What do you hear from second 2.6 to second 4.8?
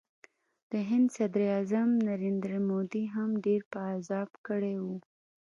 مودي هم ډېر په عذاب کړی